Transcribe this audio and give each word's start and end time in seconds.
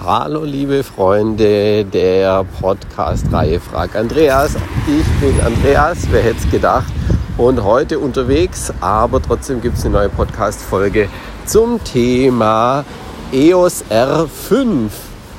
Hallo 0.00 0.44
liebe 0.44 0.84
Freunde 0.84 1.84
der 1.84 2.44
Podcast-Reihe 2.60 3.58
Frag 3.58 3.96
Andreas. 3.96 4.54
Ich 4.86 5.06
bin 5.20 5.40
Andreas, 5.44 5.98
wer 6.12 6.22
hätte 6.22 6.38
es 6.38 6.50
gedacht? 6.52 6.92
Und 7.36 7.64
heute 7.64 7.98
unterwegs, 7.98 8.72
aber 8.80 9.20
trotzdem 9.20 9.60
gibt 9.60 9.76
es 9.76 9.84
eine 9.84 9.94
neue 9.94 10.08
Podcast-Folge 10.08 11.08
zum 11.46 11.82
Thema 11.82 12.84
EOS 13.32 13.86
R5. 13.90 14.88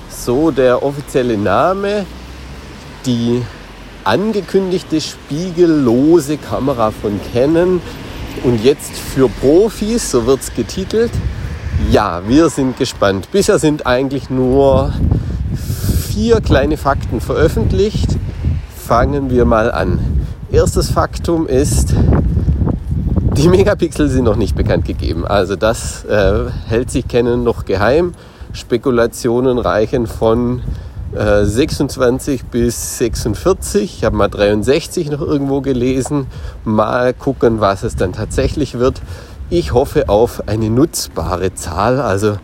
So 0.09 0.51
der 0.51 0.83
offizielle 0.83 1.37
Name, 1.37 2.05
die 3.05 3.41
angekündigte 4.03 4.99
spiegellose 4.99 6.35
Kamera 6.35 6.91
von 6.91 7.17
Canon 7.31 7.81
und 8.43 8.61
jetzt 8.61 8.91
für 8.91 9.29
Profis, 9.29 10.11
so 10.11 10.25
wird 10.25 10.41
es 10.41 10.53
getitelt. 10.53 11.11
Ja, 11.87 12.21
wir 12.27 12.49
sind 12.49 12.77
gespannt. 12.77 13.29
Bisher 13.31 13.57
sind 13.57 13.87
eigentlich 13.87 14.29
nur 14.29 14.93
vier 16.11 16.39
kleine 16.39 16.77
Fakten 16.77 17.19
veröffentlicht. 17.19 18.09
Fangen 18.75 19.31
wir 19.31 19.45
mal 19.45 19.71
an. 19.71 19.97
Erstes 20.51 20.91
Faktum 20.91 21.47
ist, 21.47 21.95
die 23.37 23.47
Megapixel 23.47 24.07
sind 24.07 24.25
noch 24.25 24.35
nicht 24.35 24.55
bekannt 24.55 24.85
gegeben. 24.85 25.25
Also 25.25 25.55
das 25.55 26.03
äh, 26.03 26.51
hält 26.67 26.91
sich 26.91 27.07
Canon 27.07 27.43
noch 27.43 27.65
geheim. 27.65 28.11
Spekulationen 28.53 29.57
reichen 29.57 30.05
von 30.05 30.61
äh, 31.15 31.43
26 31.45 32.45
bis 32.45 32.99
46. 32.99 33.81
Ich 33.97 34.03
habe 34.03 34.15
mal 34.15 34.27
63 34.27 35.09
noch 35.09 35.21
irgendwo 35.21 35.61
gelesen. 35.61 36.27
Mal 36.65 37.15
gucken, 37.15 37.61
was 37.61 37.81
es 37.83 37.95
dann 37.95 38.13
tatsächlich 38.13 38.77
wird. 38.77 39.01
Ich 39.51 39.73
hoffe 39.73 40.09
auf 40.09 40.43
eine 40.47 40.69
nutzbare 40.69 41.55
Zahl. 41.55 41.99
Also 41.99 42.37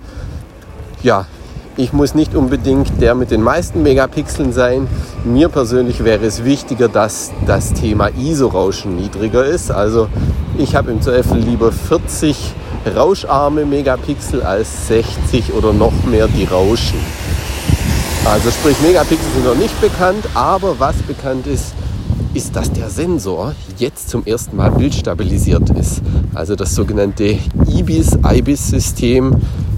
ja, 1.04 1.28
ich 1.78 1.94
muss 1.94 2.16
nicht 2.16 2.34
unbedingt 2.34 3.00
der 3.00 3.14
mit 3.14 3.30
den 3.30 3.44
meisten 3.44 3.84
Megapixeln 3.84 4.52
sein. 4.52 4.88
Mir 5.24 5.50
persönlich 5.50 6.04
wäre 6.04 6.26
es 6.26 6.44
wichtiger, 6.44 6.88
dass 6.88 7.32
das 7.46 7.74
Thema 7.74 8.08
ISO-Rauschen 8.08 8.96
niedriger 8.96 9.46
ist. 9.46 9.70
Also 9.70 10.10
ich 10.58 10.76
habe 10.76 10.90
im 10.90 11.02
Zweifel 11.04 11.38
lieber 11.38 11.72
40 11.72 12.56
rauscharme 12.96 13.66
Megapixel 13.66 14.42
als 14.42 14.88
60 14.88 15.54
oder 15.54 15.74
noch 15.74 15.94
mehr, 16.10 16.28
die 16.28 16.46
rauschen. 16.46 17.00
Also 18.26 18.50
sprich, 18.50 18.82
Megapixel 18.82 19.28
sind 19.36 19.46
noch 19.46 19.54
nicht 19.54 19.80
bekannt, 19.80 20.26
aber 20.34 20.80
was 20.80 20.96
bekannt 21.04 21.46
ist, 21.46 21.76
ist, 22.36 22.56
dass 22.56 22.72
der 22.72 22.90
Sensor 22.90 23.56
jetzt 23.78 24.10
zum 24.10 24.26
ersten 24.26 24.58
Mal 24.58 24.70
bildstabilisiert 24.72 25.70
ist. 25.72 26.02
Also 26.34 26.56
das 26.56 26.76
sogenannte 26.76 27.38
IBIS, 27.68 28.18
IBIS-System, 28.24 29.34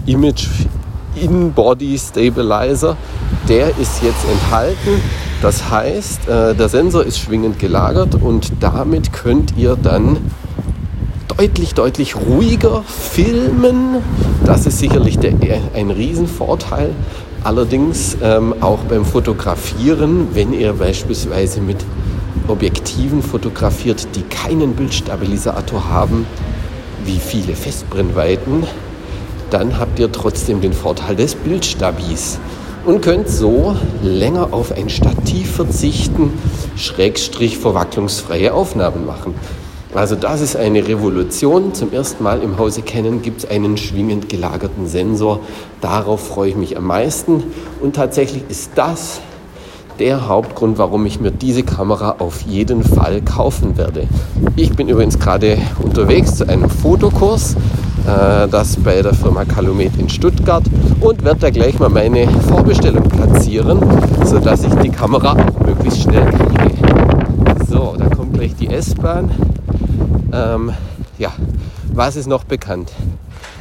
Image 0.08 0.48
In-Body 1.22 1.98
Stabilizer, 1.98 2.98
der 3.48 3.70
ist 3.78 4.02
jetzt 4.02 4.26
enthalten. 4.30 5.02
Das 5.42 5.70
heißt, 5.70 6.28
äh, 6.28 6.56
der 6.56 6.68
Sensor 6.68 7.04
ist 7.04 7.20
schwingend 7.20 7.60
gelagert 7.60 8.16
und 8.16 8.52
damit 8.60 9.14
könnt 9.14 9.56
ihr 9.56 9.76
dann 9.76 10.18
deutlich, 11.38 11.76
deutlich 11.76 12.16
ruhiger 12.16 12.84
filmen. 12.84 13.98
Das 14.46 14.66
ist 14.66 14.80
sicherlich 14.80 15.20
der, 15.20 15.34
ein 15.76 15.92
Riesenvorteil. 15.92 16.90
Allerdings 17.44 18.18
ähm, 18.24 18.56
auch 18.62 18.80
beim 18.80 19.06
Fotografieren, 19.06 20.30
wenn 20.34 20.54
ihr 20.54 20.74
beispielsweise 20.74 21.62
mit 21.62 21.78
Objektiven 22.48 23.22
fotografiert, 23.22 24.08
die 24.16 24.24
keinen 24.24 24.74
Bildstabilisator 24.74 25.90
haben, 25.90 26.26
wie 27.06 27.20
viele 27.20 27.56
Festbrennweiten, 27.56 28.66
dann 29.50 29.80
habt 29.80 30.00
ihr 30.00 30.12
trotzdem 30.12 30.62
den 30.62 30.74
Vorteil 30.74 31.16
des 31.16 31.36
Bildstabis 31.36 32.40
und 32.86 33.02
könnt 33.02 33.30
so 33.30 33.76
länger 34.02 34.50
auf 34.54 34.72
ein 34.72 34.90
Stativ 34.90 35.56
verzichten, 35.56 36.34
schrägstrich 36.76 37.58
verwacklungsfreie 37.58 38.54
Aufnahmen 38.54 39.06
machen. 39.06 39.36
Also 39.94 40.16
das 40.16 40.42
ist 40.42 40.56
eine 40.56 40.88
Revolution. 40.88 41.74
Zum 41.74 41.92
ersten 41.92 42.24
Mal 42.24 42.44
im 42.44 42.58
Hause 42.60 42.82
Canon 42.82 43.22
gibt 43.22 43.44
es 43.44 43.50
einen 43.50 43.78
schwingend 43.78 44.30
gelagerten 44.30 44.88
Sensor. 44.88 45.40
Darauf 45.82 46.28
freue 46.28 46.50
ich 46.50 46.56
mich 46.56 46.78
am 46.78 46.86
meisten. 46.86 47.44
Und 47.82 47.96
tatsächlich 47.96 48.44
ist 48.50 48.72
das 48.76 49.22
der 50.00 50.28
Hauptgrund, 50.28 50.78
warum 50.78 51.06
ich 51.06 51.20
mir 51.20 51.32
diese 51.32 51.64
Kamera 51.64 52.16
auf 52.20 52.42
jeden 52.42 52.84
Fall 52.84 53.22
kaufen 53.22 53.78
werde. 53.78 54.08
Ich 54.56 54.76
bin 54.76 54.90
übrigens 54.90 55.20
gerade 55.20 55.58
unterwegs 55.82 56.36
zu 56.36 56.48
einem 56.48 56.70
Fotokurs, 56.70 57.56
äh, 58.06 58.48
das 58.48 58.78
bei 58.78 59.02
der 59.02 59.14
Firma 59.14 59.46
Calumet 59.46 59.98
in 59.98 60.10
Stuttgart 60.10 60.64
und 61.02 61.24
werde 61.24 61.40
da 61.40 61.50
gleich 61.50 61.80
mal 61.80 61.90
meine 61.90 62.28
Vorbestellung 62.48 63.04
platzieren, 63.10 63.80
sodass 64.24 64.64
ich 64.64 64.74
die 64.76 64.90
Kamera 64.90 65.34
auch 65.34 65.66
möglichst 65.66 66.04
schnell 66.04 66.26
kriege. 66.26 66.76
So, 67.70 67.96
da 67.98 68.08
kommt 68.10 68.34
gleich 68.34 68.56
die 68.56 68.68
S-Bahn. 68.68 69.32
Ähm, 70.32 70.72
ja, 71.18 71.32
was 71.94 72.16
ist 72.16 72.28
noch 72.28 72.44
bekannt? 72.44 72.92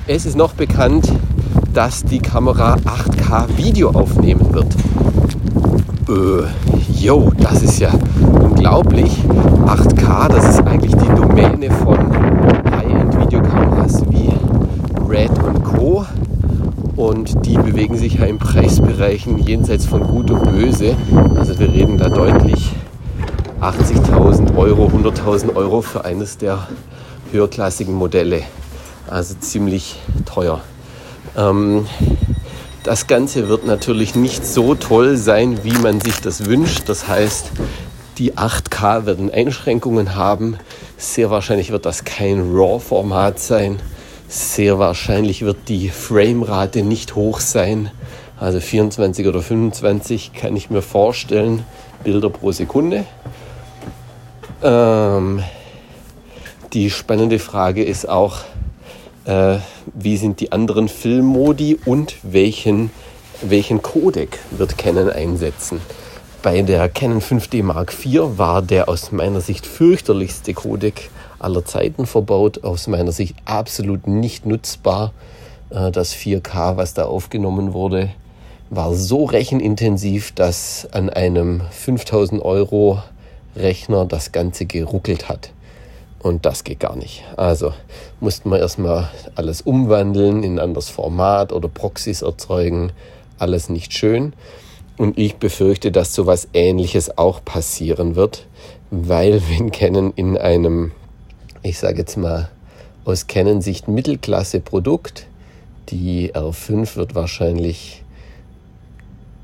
Es 0.06 0.26
ist 0.26 0.36
noch 0.36 0.52
bekannt, 0.52 1.10
dass 1.72 2.04
die 2.04 2.20
Kamera 2.20 2.76
8K 2.84 3.56
Video 3.56 3.90
aufnehmen 3.90 4.52
wird. 4.54 4.68
Äh, 6.08 6.44
yo, 6.92 7.32
das 7.36 7.62
ist 7.62 7.80
ja 7.80 7.90
unglaublich. 8.40 9.24
8K, 9.66 10.28
das 10.28 10.50
ist 10.50 10.60
eigentlich 10.60 10.94
die 10.94 11.08
Domäne 11.08 11.68
von 11.68 11.98
High-End-Videokameras 12.70 14.04
wie 14.10 14.30
Red 15.08 15.32
und 15.42 15.64
Co. 15.64 16.06
Und 16.94 17.44
die 17.44 17.58
bewegen 17.58 17.96
sich 17.96 18.14
ja 18.14 18.26
in 18.26 18.38
Preisbereichen 18.38 19.38
jenseits 19.38 19.86
von 19.86 20.02
Gut 20.06 20.30
und 20.30 20.44
Böse. 20.52 20.94
Also 21.34 21.58
wir 21.58 21.72
reden 21.72 21.98
da 21.98 22.08
deutlich 22.08 22.72
80.000 23.60 24.56
Euro, 24.56 24.86
100.000 24.86 25.56
Euro 25.56 25.80
für 25.80 26.04
eines 26.04 26.38
der 26.38 26.68
höherklassigen 27.32 27.94
Modelle. 27.94 28.42
Also 29.10 29.34
ziemlich 29.40 29.98
teuer. 30.24 30.60
Ähm, 31.36 31.86
das 32.86 33.08
Ganze 33.08 33.48
wird 33.48 33.66
natürlich 33.66 34.14
nicht 34.14 34.46
so 34.46 34.76
toll 34.76 35.16
sein, 35.16 35.64
wie 35.64 35.76
man 35.76 36.00
sich 36.00 36.20
das 36.20 36.46
wünscht. 36.46 36.88
Das 36.88 37.08
heißt, 37.08 37.50
die 38.18 38.34
8K 38.34 39.06
werden 39.06 39.28
Einschränkungen 39.28 40.14
haben. 40.14 40.56
Sehr 40.96 41.28
wahrscheinlich 41.28 41.72
wird 41.72 41.84
das 41.84 42.04
kein 42.04 42.54
RAW-Format 42.54 43.40
sein. 43.40 43.80
Sehr 44.28 44.78
wahrscheinlich 44.78 45.42
wird 45.42 45.68
die 45.68 45.88
Framerate 45.88 46.84
nicht 46.84 47.16
hoch 47.16 47.40
sein. 47.40 47.90
Also 48.38 48.60
24 48.60 49.26
oder 49.26 49.42
25 49.42 50.32
kann 50.32 50.54
ich 50.54 50.70
mir 50.70 50.82
vorstellen, 50.82 51.64
Bilder 52.04 52.30
pro 52.30 52.52
Sekunde. 52.52 53.04
Ähm, 54.62 55.42
die 56.72 56.90
spannende 56.90 57.40
Frage 57.40 57.82
ist 57.82 58.08
auch, 58.08 58.44
äh, 59.26 59.58
wie 59.92 60.16
sind 60.16 60.40
die 60.40 60.52
anderen 60.52 60.88
Filmmodi 60.88 61.78
und 61.84 62.16
welchen, 62.22 62.90
welchen 63.42 63.82
Codec 63.82 64.38
wird 64.50 64.78
Canon 64.78 65.10
einsetzen. 65.10 65.80
Bei 66.42 66.62
der 66.62 66.88
Canon 66.88 67.20
5D 67.20 67.62
Mark 67.64 67.92
IV 67.92 68.38
war 68.38 68.62
der 68.62 68.88
aus 68.88 69.10
meiner 69.10 69.40
Sicht 69.40 69.66
fürchterlichste 69.66 70.54
Codec 70.54 71.10
aller 71.38 71.64
Zeiten 71.64 72.06
verbaut, 72.06 72.64
aus 72.64 72.86
meiner 72.86 73.12
Sicht 73.12 73.34
absolut 73.44 74.06
nicht 74.06 74.46
nutzbar. 74.46 75.12
Äh, 75.70 75.90
das 75.90 76.14
4K, 76.14 76.76
was 76.76 76.94
da 76.94 77.06
aufgenommen 77.06 77.72
wurde, 77.72 78.10
war 78.70 78.94
so 78.94 79.24
rechenintensiv, 79.24 80.32
dass 80.32 80.88
an 80.92 81.10
einem 81.10 81.62
5000 81.70 82.42
Euro 82.42 83.02
Rechner 83.56 84.04
das 84.04 84.32
Ganze 84.32 84.66
geruckelt 84.66 85.28
hat. 85.28 85.50
Und 86.26 86.44
das 86.44 86.64
geht 86.64 86.80
gar 86.80 86.96
nicht. 86.96 87.22
Also 87.36 87.72
mussten 88.18 88.50
wir 88.50 88.58
erstmal 88.58 89.08
alles 89.36 89.60
umwandeln 89.60 90.42
in 90.42 90.54
ein 90.54 90.58
anderes 90.58 90.88
Format 90.88 91.52
oder 91.52 91.68
Proxys 91.68 92.22
erzeugen. 92.22 92.90
Alles 93.38 93.68
nicht 93.68 93.92
schön. 93.92 94.32
Und 94.96 95.18
ich 95.18 95.36
befürchte, 95.36 95.92
dass 95.92 96.16
sowas 96.16 96.48
ähnliches 96.52 97.16
auch 97.16 97.44
passieren 97.44 98.16
wird, 98.16 98.48
weil 98.90 99.40
wenn 99.50 99.70
Canon 99.70 100.12
in 100.16 100.36
einem, 100.36 100.90
ich 101.62 101.78
sage 101.78 101.98
jetzt 101.98 102.16
mal, 102.16 102.50
aus 103.04 103.28
Canon-Sicht 103.28 103.86
Mittelklasse-Produkt, 103.86 105.28
die 105.90 106.34
R5 106.34 106.96
wird 106.96 107.14
wahrscheinlich 107.14 108.02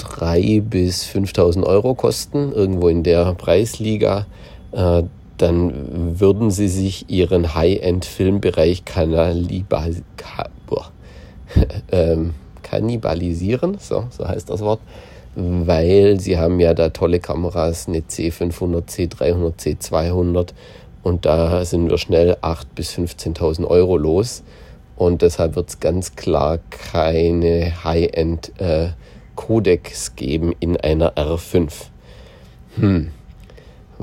3.000 0.00 0.62
bis 0.62 1.04
5.000 1.06 1.62
Euro 1.62 1.94
kosten, 1.94 2.50
irgendwo 2.50 2.88
in 2.88 3.04
der 3.04 3.34
Preisliga. 3.34 4.26
Äh, 4.72 5.04
dann 5.38 6.18
würden 6.20 6.50
sie 6.50 6.68
sich 6.68 7.08
ihren 7.08 7.54
High-End-Filmbereich 7.54 8.84
ähm, 11.92 12.34
kannibalisieren, 12.62 13.76
so, 13.78 14.04
so 14.10 14.26
heißt 14.26 14.48
das 14.50 14.60
Wort, 14.60 14.80
weil 15.34 16.20
sie 16.20 16.38
haben 16.38 16.60
ja 16.60 16.74
da 16.74 16.90
tolle 16.90 17.20
Kameras, 17.20 17.88
eine 17.88 18.00
C500, 18.00 18.84
C300, 18.88 19.54
C200 19.58 20.48
und 21.02 21.26
da 21.26 21.64
sind 21.64 21.90
wir 21.90 21.98
schnell 21.98 22.34
8.000 22.42 22.64
bis 22.74 22.92
15.000 22.94 23.66
Euro 23.66 23.96
los 23.96 24.42
und 24.96 25.22
deshalb 25.22 25.56
wird 25.56 25.70
es 25.70 25.80
ganz 25.80 26.14
klar 26.16 26.58
keine 26.70 27.84
High-End 27.84 28.52
äh, 28.60 28.90
geben 30.16 30.52
in 30.60 30.76
einer 30.76 31.14
R5. 31.14 31.70
Hm. 32.76 33.10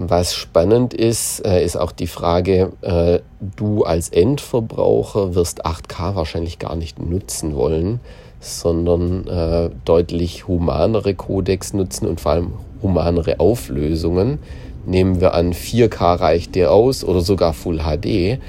Was 0.02 0.34
spannend 0.34 0.94
ist, 0.94 1.46
äh, 1.46 1.62
ist 1.62 1.76
auch 1.76 1.92
die 1.92 2.08
Frage, 2.08 2.72
äh, 2.80 3.20
du 3.58 3.84
als 3.84 4.08
Endverbraucher 4.08 5.36
wirst 5.36 5.66
8K 5.66 6.16
wahrscheinlich 6.16 6.58
gar 6.58 6.78
nicht 6.78 7.00
nutzen 7.00 7.54
wollen, 7.54 8.00
sondern 8.40 9.28
äh, 9.28 9.70
deutlich 9.84 10.48
humanere 10.48 11.16
Codecs 11.16 11.74
nutzen 11.74 12.08
und 12.08 12.22
vor 12.22 12.32
allem 12.32 12.54
humanere 12.82 13.42
Auflösungen. 13.42 14.40
Nehmen 14.86 15.20
wir 15.20 15.34
an, 15.34 15.52
4K 15.52 16.22
reicht 16.22 16.56
dir 16.56 16.72
aus 16.72 17.04
oder 17.04 17.20
sogar 17.20 17.52
Full 17.52 17.80
HD. 17.80 18.40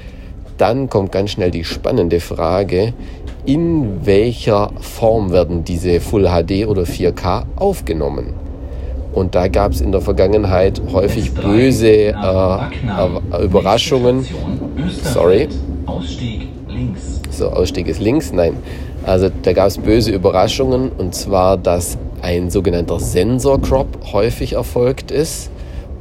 Dann 0.57 0.89
kommt 0.89 1.11
ganz 1.11 1.31
schnell 1.31 1.51
die 1.51 1.65
spannende 1.65 2.21
Frage, 2.21 2.93
in 3.45 4.05
welcher 4.05 4.71
Form 4.79 5.31
werden 5.31 5.65
diese 5.65 5.99
Full 5.99 6.29
HD 6.29 6.65
oder 6.65 6.83
4K 6.83 7.43
aufgenommen? 7.57 8.50
Und 9.13 9.35
da 9.35 9.47
gab 9.47 9.73
es 9.73 9.81
in 9.81 9.91
der 9.91 10.01
Vergangenheit 10.01 10.81
häufig 10.91 11.33
böse 11.33 11.87
äh, 11.87 12.13
äh, 12.13 13.43
Überraschungen. 13.43 14.25
Sorry. 15.03 15.49
Ausstieg 15.85 16.47
links. 16.69 17.19
So, 17.29 17.49
Ausstieg 17.49 17.87
ist 17.87 17.99
links, 17.99 18.31
nein. 18.31 18.53
Also 19.03 19.29
da 19.41 19.53
gab 19.53 19.67
es 19.67 19.77
böse 19.77 20.11
Überraschungen 20.11 20.91
und 20.97 21.15
zwar, 21.15 21.57
dass 21.57 21.97
ein 22.21 22.49
sogenannter 22.49 22.99
Sensor-Crop 22.99 24.13
häufig 24.13 24.53
erfolgt 24.53 25.11
ist. 25.11 25.49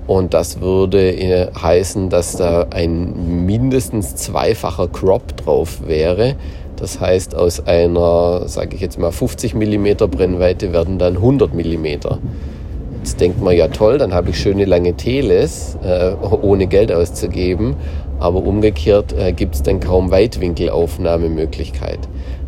Und 0.06 0.34
das 0.34 0.60
würde 0.60 1.12
äh, 1.12 1.52
heißen, 1.54 2.10
dass 2.10 2.36
da 2.36 2.66
ein 2.70 3.46
mindestens 3.46 4.16
zweifacher 4.16 4.88
Crop 4.88 5.36
drauf 5.36 5.86
wäre. 5.86 6.34
Das 6.76 7.00
heißt, 7.00 7.34
aus 7.34 7.66
einer, 7.66 8.48
sage 8.48 8.74
ich 8.74 8.80
jetzt 8.80 8.98
mal, 8.98 9.12
50 9.12 9.54
mm 9.54 9.86
Brennweite 10.10 10.72
werden 10.72 10.98
dann 10.98 11.16
100 11.16 11.54
mm. 11.54 11.86
Jetzt 13.00 13.19
denkt 13.19 13.41
man 13.41 13.56
ja 13.56 13.69
toll, 13.69 13.97
dann 13.97 14.12
habe 14.12 14.29
ich 14.29 14.38
schöne 14.38 14.67
lange 14.67 14.93
Teles, 14.93 15.79
äh, 15.82 16.12
ohne 16.43 16.67
Geld 16.67 16.93
auszugeben. 16.93 17.76
Aber 18.19 18.44
umgekehrt 18.44 19.14
äh, 19.14 19.32
gibt 19.32 19.55
es 19.55 19.62
dann 19.62 19.81
kaum 19.81 20.11
Weitwinkelaufnahmemöglichkeit. 20.11 22.00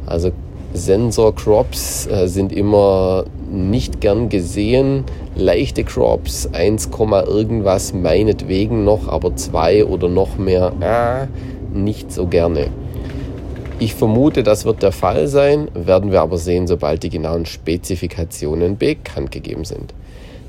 Also 0.05 0.31
Sensor-Crops 0.75 2.07
äh, 2.07 2.27
sind 2.27 2.53
immer 2.53 3.25
nicht 3.51 4.03
gern 4.03 4.29
gesehen. 4.29 5.05
Leichte 5.35 5.85
Crops, 5.85 6.51
1, 6.53 6.91
irgendwas 7.27 7.95
meinetwegen 7.95 8.85
noch, 8.85 9.09
aber 9.09 9.35
2 9.35 9.87
oder 9.87 10.11
noch 10.11 10.37
mehr, 10.37 10.73
äh, 10.81 11.29
nicht 11.75 12.13
so 12.13 12.27
gerne. 12.27 12.67
Ich 13.79 13.95
vermute, 13.95 14.43
das 14.43 14.67
wird 14.67 14.83
der 14.83 14.93
Fall 14.93 15.29
sein, 15.29 15.69
werden 15.73 16.13
wir 16.13 16.21
aber 16.21 16.37
sehen, 16.37 16.67
sobald 16.67 17.03
die 17.05 17.09
genauen 17.09 17.47
Spezifikationen 17.47 18.77
bekannt 18.77 19.33
gegeben 19.33 19.65
sind. 19.65 19.95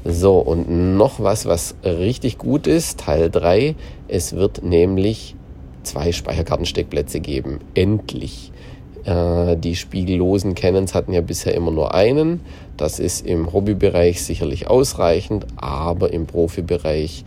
So, 0.06 0.40
und 0.40 0.98
noch 0.98 1.22
was, 1.22 1.46
was 1.46 1.76
richtig 1.84 2.38
gut 2.38 2.68
ist, 2.68 3.00
Teil 3.00 3.30
3. 3.30 3.76
Es 4.10 4.34
wird 4.34 4.62
nämlich 4.62 5.36
zwei 5.84 6.12
Speicherkartensteckplätze 6.12 7.22
geben. 7.22 7.60
Endlich. 7.74 8.52
Äh, 9.06 9.56
die 9.58 9.76
spiegellosen 9.76 10.56
Canons 10.56 10.94
hatten 10.94 11.14
ja 11.14 11.22
bisher 11.22 11.56
immer 11.56 11.72
nur 11.72 11.94
einen. 11.94 12.42
Das 12.76 13.00
ist 13.00 13.26
im 13.26 13.54
Hobbybereich 13.54 14.22
sicherlich 14.22 14.68
ausreichend, 14.68 15.46
aber 15.56 16.12
im 16.12 16.26
Profibereich, 16.26 17.24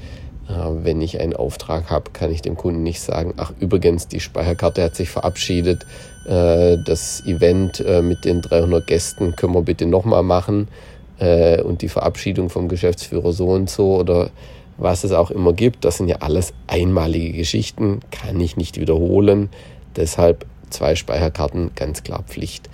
äh, 0.49 0.52
wenn 0.82 1.00
ich 1.00 1.19
einen 1.19 1.34
Auftrag 1.34 1.90
habe, 1.90 2.11
kann 2.12 2.31
ich 2.31 2.43
dem 2.43 2.56
Kunden 2.56 2.82
nicht 2.82 3.00
sagen, 3.00 3.34
ach 3.38 3.52
übrigens, 3.58 4.08
die 4.08 4.20
Speicherkarte 4.20 4.82
hat 4.82 4.96
sich 4.96 5.08
verabschiedet, 5.08 5.87
äh, 6.26 6.76
das 6.84 7.25
Event 7.26 7.82
mit 8.02 8.25
den 8.26 8.43
300 8.43 8.87
Gästen 8.87 9.34
können 9.34 9.55
wir 9.55 9.62
bitte 9.62 9.87
nochmal 9.87 10.23
machen 10.23 10.69
äh, 11.18 11.60
und 11.62 11.82
die 11.82 11.88
Verabschiedung 11.88 12.50
vom 12.50 12.68
Geschäftsführer 12.68 13.32
so 13.32 13.48
und 13.48 13.70
so 13.70 13.96
oder 13.96 14.30
was 14.78 15.04
es 15.04 15.12
auch 15.12 15.30
immer 15.30 15.52
gibt. 15.52 15.84
Das 15.84 15.96
sind 15.96 16.08
ja 16.08 16.16
alles 16.20 16.52
einmalige 16.66 17.32
Geschichten, 17.32 18.00
kann 18.10 18.40
ich 18.40 18.56
nicht 18.56 18.80
wiederholen. 18.80 19.48
Deshalb 19.96 20.46
zwei 20.70 20.94
Speicherkarten 20.94 21.70
ganz 21.74 22.02
klar 22.02 22.22
Pflicht. 22.26 22.68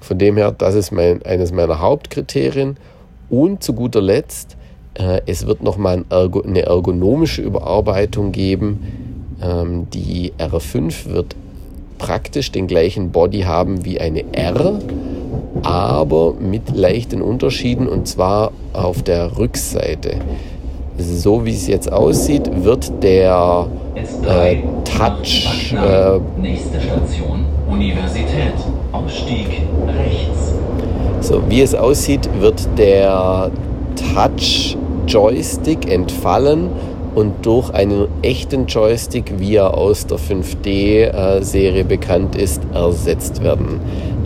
Von 0.00 0.18
dem 0.18 0.36
her, 0.36 0.52
das 0.52 0.74
ist 0.74 0.92
mein, 0.92 1.22
eines 1.24 1.52
meiner 1.52 1.80
Hauptkriterien. 1.80 2.76
Und 3.28 3.62
zu 3.62 3.72
guter 3.72 4.00
Letzt, 4.00 4.56
äh, 4.94 5.20
es 5.26 5.46
wird 5.46 5.62
nochmal 5.62 5.98
ein 5.98 6.04
Ergo, 6.10 6.42
eine 6.42 6.62
ergonomische 6.62 7.42
Überarbeitung 7.42 8.32
geben. 8.32 9.36
Ähm, 9.42 9.88
die 9.90 10.32
R5 10.38 11.06
wird 11.10 11.36
praktisch 11.98 12.52
den 12.52 12.66
gleichen 12.66 13.10
Body 13.10 13.40
haben 13.42 13.84
wie 13.84 14.00
eine 14.00 14.32
R, 14.34 14.78
aber 15.66 16.34
mit 16.34 16.76
leichten 16.76 17.22
Unterschieden 17.22 17.88
und 17.88 18.06
zwar 18.06 18.52
auf 18.72 19.02
der 19.02 19.36
Rückseite. 19.36 20.18
So 20.98 21.44
wie 21.44 21.50
es 21.54 21.66
jetzt 21.66 21.92
aussieht, 21.92 22.48
wird 22.64 23.02
der 23.02 23.66
äh, 24.24 24.56
Touch. 24.84 25.74
Äh, 25.74 26.20
Nächste 26.40 26.80
Station, 26.80 27.44
Universität. 27.68 28.54
Ausstieg 28.92 29.62
rechts. 29.86 30.54
So 31.20 31.42
wie 31.48 31.60
es 31.60 31.74
aussieht, 31.74 32.28
wird 32.40 32.66
der 32.78 33.50
Touch 34.14 34.78
Joystick 35.06 35.90
entfallen 35.90 36.70
und 37.14 37.44
durch 37.44 37.70
einen 37.70 38.08
echten 38.22 38.66
Joystick, 38.66 39.38
wie 39.38 39.56
er 39.56 39.74
aus 39.76 40.06
der 40.06 40.18
5D-Serie 40.18 41.84
bekannt 41.84 42.36
ist, 42.36 42.60
ersetzt 42.74 43.42
werden. 43.42 43.80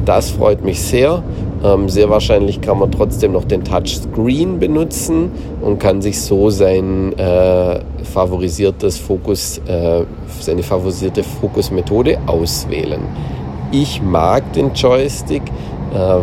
Das 0.04 0.30
freut 0.30 0.64
mich 0.64 0.80
sehr. 0.80 1.22
Ähm, 1.62 1.88
sehr 1.88 2.08
wahrscheinlich 2.08 2.60
kann 2.60 2.78
man 2.78 2.90
trotzdem 2.90 3.32
noch 3.32 3.44
den 3.44 3.64
Touchscreen 3.64 4.58
benutzen 4.58 5.30
und 5.60 5.78
kann 5.78 6.00
sich 6.00 6.20
so 6.20 6.48
sein 6.48 7.16
äh, 7.18 7.80
favorisiertes 8.04 8.98
Fokus, 8.98 9.58
äh, 9.66 10.04
seine 10.40 10.62
favorisierte 10.62 11.22
Fokusmethode 11.22 12.18
auswählen. 12.26 13.00
Ich 13.72 14.02
mag 14.02 14.52
den 14.54 14.72
Joystick, 14.72 15.42
äh, 15.94 16.16